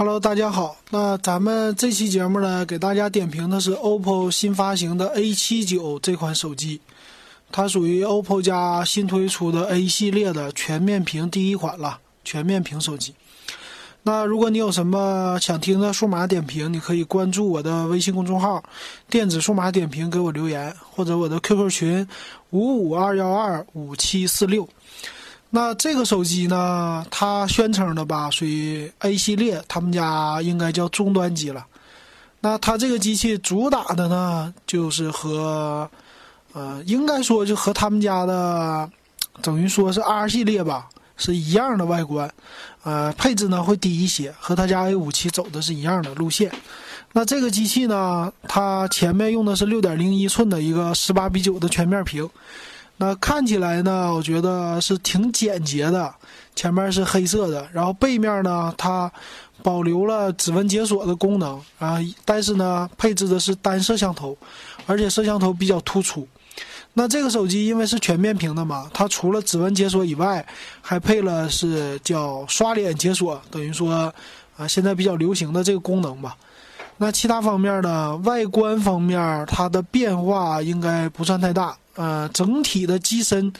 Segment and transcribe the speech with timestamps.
[0.00, 0.78] Hello，大家好。
[0.88, 6.80] 那咱们这期节目呢，给大家点评的是 OPPO 新发行的 A79 这款手机，
[7.52, 13.14] 它属于 OPPO 家新推出的 A 系列的全面屏第一款了，全面屏手机。
[14.02, 18.64] 那如果你有什么想听的数码点评，你可以关注我的微信公众号
[19.10, 22.08] “电子数码点评”，给我留言，或者我的 QQ 群
[22.48, 24.66] 五五二幺二五七四六。
[25.52, 31.66] 那这个手机呢，它宣称的吧，属于 A 系列，他们家应该叫终端机了。
[32.40, 35.90] 那它这个机器主打的呢，就是和，
[36.52, 38.88] 呃，应该说就和他们家的，
[39.42, 42.32] 等于说是 R 系列吧，是一样的外观，
[42.84, 46.50] 呃，配置呢会低一些，和他家 A 五七走的是一样的路线。
[47.12, 52.30] 那这个机器呢，它前面用的是六点零一寸的一个十八比九的全面屏。
[53.00, 56.14] 那看起来呢，我觉得是挺简洁的。
[56.54, 59.10] 前面是黑色的，然后背面呢，它
[59.62, 64.36] 保留了指纹解锁的功能啊，但是呢，配置的是单摄像头，
[64.84, 66.28] 而且摄像头比较突出。
[66.92, 70.44] 那这个手机因为是全面屏的嘛，它除了指纹解锁以外，
[70.82, 74.12] 还配了是叫刷脸解锁，等于说
[74.58, 76.36] 啊，现在比较流行的这个功能吧。
[77.02, 81.74] 那其他方面呢，外观方面它的变化应该不算太大。
[81.94, 83.50] 呃，整体的机身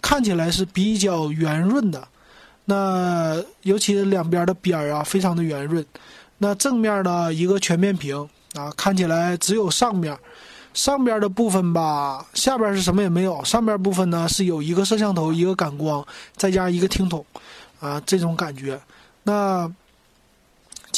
[0.00, 2.02] 看起来是比较圆润的，
[2.64, 5.86] 那尤其是两边的边儿啊，非常的圆润。
[6.38, 10.18] 那正面的一个全面屏啊，看起来只有上面，
[10.74, 13.44] 上边的部分吧，下边是什么也没有。
[13.44, 16.04] 上边部分呢是有一个摄像头、一个感光，
[16.36, 17.24] 再加一个听筒，
[17.78, 18.80] 啊，这种感觉。
[19.22, 19.70] 那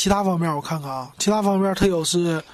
[0.05, 2.45] 其他方面我看看啊，其他方面它有是。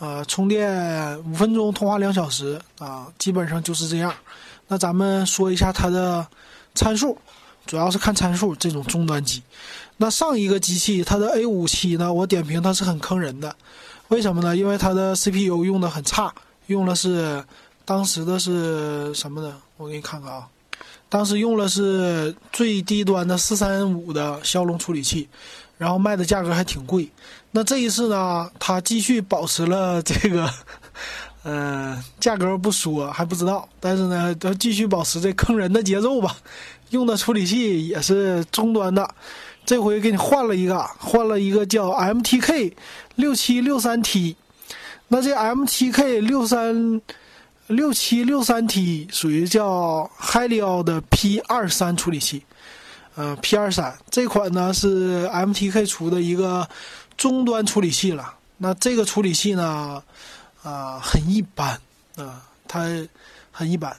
[0.00, 4.14] 呃，充电五分钟，通话两小时啊，基本上就是这样。
[4.68, 6.26] 那咱们说一下它的
[6.74, 7.16] 参数，
[7.66, 8.54] 主要是看参数。
[8.54, 9.42] 这种终端机，
[9.98, 13.54] 那上一个机器它的 A 五七呢，我点评它是很坑人的。
[14.08, 14.54] 为什么呢？
[14.54, 16.34] 因为它的 CPU 用的很差，
[16.66, 17.42] 用的是
[17.86, 19.54] 当时的是什么呢？
[19.78, 20.46] 我给你看看啊，
[21.10, 25.28] 当时用的是最低端的四三五的骁龙处理器。
[25.80, 27.08] 然后卖的价格还挺贵，
[27.50, 30.46] 那这一次呢，它继续保持了这个，
[31.42, 36.36] 呃，价格不说还不知道，但是呢，它继续保持这坑人的节奏吧。
[36.90, 39.08] 用的处理器也是终端的，
[39.64, 42.74] 这回给你换了一个，换了一个叫 MTK
[43.14, 44.36] 六七六三 T。
[45.08, 47.00] 那这 MTK 六三
[47.68, 52.44] 六七六三 T 属于叫 Helio 的 P 二三处理器。
[53.14, 56.68] 呃，P 二三这款呢是 MTK 出的一个
[57.16, 58.34] 终端处理器了。
[58.58, 60.02] 那这个处理器呢，
[60.62, 61.80] 啊，很一般
[62.16, 62.84] 啊，它
[63.50, 63.96] 很一般，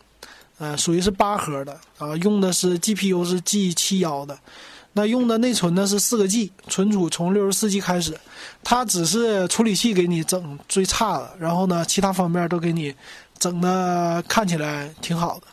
[0.60, 4.38] 呃，属于是八核的啊，用的是 GPU 是 G 七幺的，
[4.94, 8.18] 那用的内存呢是四个 G，存储从六十四 G 开始。
[8.64, 12.94] 它只是处理器给你整最差的，然后呢，其他方面都给你
[13.40, 15.48] 整的看起来挺好的。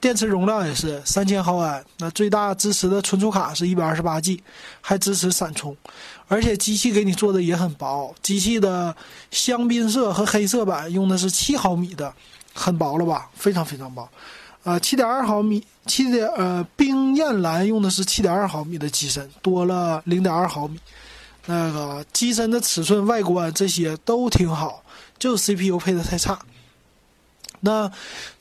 [0.00, 4.40] 电池容量也是三千毫安，那最大支持的存储卡是一百二十八 G，
[4.80, 5.76] 还支持闪充，
[6.28, 8.94] 而且机器给你做的也很薄，机器的
[9.32, 12.14] 香槟色和黑色版用的是七毫米的，
[12.54, 13.28] 很薄了吧？
[13.34, 14.08] 非常非常薄，
[14.62, 20.78] 啊，七点二毫米，七点呃冰焰蓝用的是七点二毫米的机身，多了零点二毫米，
[21.46, 24.80] 那个机身的尺寸、外观这些都挺好，
[25.18, 26.38] 就 CPU 配的太差。
[27.60, 27.90] 那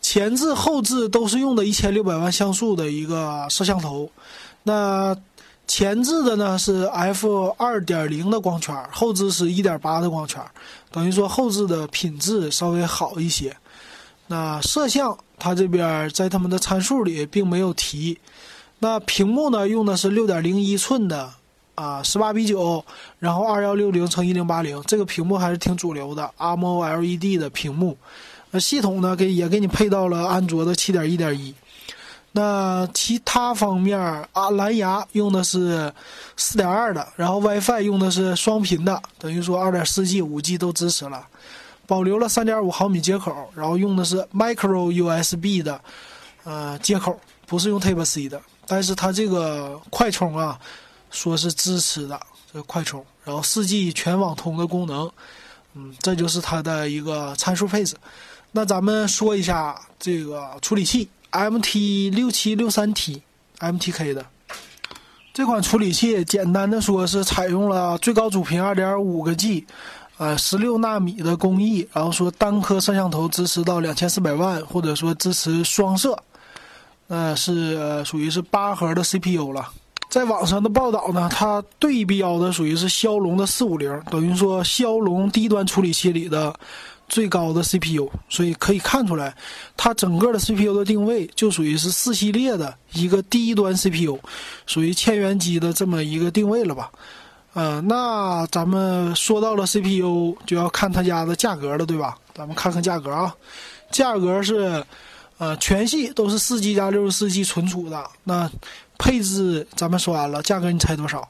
[0.09, 4.09] 前置后置都是用的一千六百万像素的一个摄像头，
[4.63, 5.13] 那
[5.67, 10.41] 前置的呢是 f 二点零的光圈，后置是一点八的光圈，
[10.91, 13.53] 等于说后置的品质稍微好一些。
[14.27, 18.17] 那摄像它这边在他们的参数里并没有提。
[18.79, 21.29] 那屏幕呢用的是六点零一寸的
[21.75, 22.81] 啊十八比九，
[23.19, 27.97] 然后二幺六零乘一零八零，这个屏幕还是挺主流的 AMOLED 的屏幕。
[28.51, 31.53] 那系统呢，给也给你配到了安卓的七点一点一。
[32.33, 33.99] 那其他方面
[34.31, 35.91] 啊，蓝牙用的是
[36.35, 41.25] 四点二的，然后 WiFi 用的是双频的，等于说二点四 G、五 G 都支持了，
[41.87, 45.81] 保留了三点五毫米接口，然后用的是 Micro USB 的
[46.43, 48.39] 呃接口，不是用 Type C 的。
[48.67, 50.59] 但是它这个快充啊，
[51.09, 52.19] 说是支持的
[52.53, 55.09] 这个快充，然后四 G 全网通的功能，
[55.73, 57.95] 嗯，这就是它的一个参数配置。
[58.57, 64.25] 那咱们说一下这个处理器，MT 六七六三 T，MTK 的
[65.31, 69.67] 这款处理器，简单的说是采用了最高主频二点五个 G，
[70.17, 76.17] 呃，十六纳米的工艺，然后说单颗摄像头支持到两千四百万，或者说支持双摄，
[77.09, 79.69] 呃，是属于是八核的 CPU 了。
[80.09, 86.51] 在网上的报道呢，它对标的属于是骁龙的四五零，等于说骁龙低端处理器里的
[87.07, 89.35] 最高的 CPU，所以可以看出来，
[89.75, 94.19] 它整个的 CPU 的定位就属于是四系列的一个低端 CPU，
[94.65, 96.91] 属于千元机的这么一个定位了吧？
[97.53, 102.17] 呃，那咱们说到了 CPU，就要看它家的价格了，对吧？
[102.35, 103.33] 咱们看看价格啊，
[103.89, 104.83] 价格是，
[105.39, 108.03] 呃，全系都是四 G 加六十四 G 存储的。
[108.25, 108.47] 那
[108.99, 111.27] 配置咱们说完了，价格你猜多少？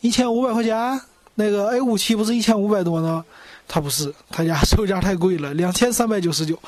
[0.00, 1.00] 一千五百块钱？
[1.34, 3.24] 那个 A 五七不是一千五百多呢？
[3.66, 6.58] 它不是，他家 售价太贵了，两千三百九十九，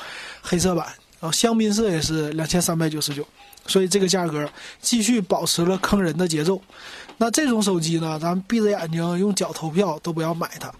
[0.41, 0.85] 黑色版，
[1.19, 3.25] 然后香槟色也是两千三百九十九，
[3.65, 4.49] 所以这个价格
[4.81, 6.61] 继续保持了坑人的节奏。
[7.17, 10.71] 那这种手机呢，咱闭着眼睛用脚投票都不要买它，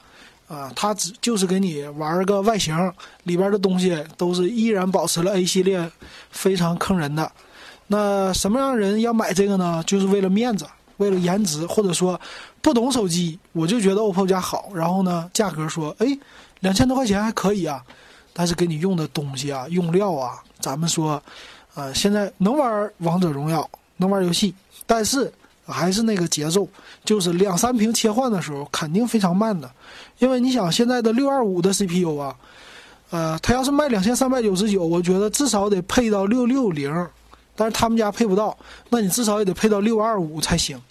[0.54, 2.76] 啊，它只就是给你玩个外形，
[3.24, 5.92] 里边的东西都是依然保持了 A 系列
[6.30, 7.32] 非常坑人的。
[7.88, 9.84] 那什么样人要买这个呢？
[9.88, 10.68] 就是为了面子，
[10.98, 12.20] 为了颜值，或者说
[12.62, 14.70] 不懂手机，我就觉得 OPPO 家好。
[14.74, 16.08] 然后呢，价格说，哎，
[16.60, 17.84] 两千多块钱还可以啊，
[18.34, 21.22] 但是给你用的东西啊、用料啊，咱们说，
[21.76, 24.54] 呃，现在能玩王者荣耀，能玩游戏，
[24.86, 25.32] 但是。
[25.70, 26.66] 还是那个节奏，
[27.04, 29.70] 就是两三屏切换的时候肯定非常慢的，
[30.18, 32.34] 因为你想现在的六二五的 CPU 啊，
[33.10, 36.90] 呃，它要是卖两千三百九十九，我觉得至少得配到六六零，
[37.58, 38.58] 但是他们家配不到，
[38.90, 40.82] 那你至少也得配到六二五才行，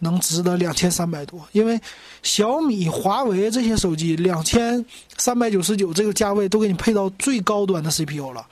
[0.00, 1.40] 能值得两千三百多。
[1.52, 1.80] 因为
[2.24, 4.84] 小米、华为这些手机两千
[5.18, 8.44] 三百九十九这个价位都给你配到最高端的 CPU 了，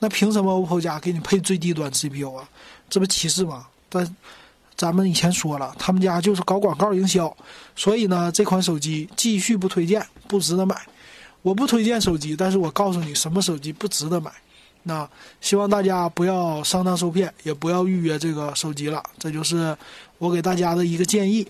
[0.00, 2.48] 那凭什么 OPPO 家给你配最低端 CPU 啊？
[2.90, 3.66] 这不歧视吗？
[3.88, 4.16] 但。
[4.78, 7.36] 咱们以前说了，他们家就是搞广告营销，
[7.74, 10.80] 所以呢，这款手机继续不推荐，不值得买。
[11.42, 14.30] 我不推荐手机，但是我告诉你什么手机不值得买。
[14.88, 15.08] 那
[15.42, 19.02] 希望大家不要上当受骗，也不要预约这个手机了。
[19.18, 19.76] 这就是
[20.16, 21.46] 我给大家的一个建议。